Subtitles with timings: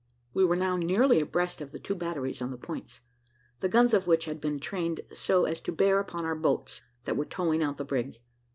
[0.33, 3.01] We were now nearly abreast of the two batteries on the points,
[3.59, 7.15] the guns of which had been trained so as to bear upon our boats that
[7.15, 8.19] were towing out the brig.